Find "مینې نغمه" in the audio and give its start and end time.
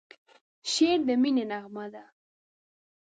1.21-1.85